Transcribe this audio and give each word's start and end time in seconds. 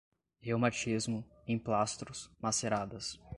reumatismo, 0.41 1.23
emplastros, 1.45 2.31
maceradas 2.41 3.19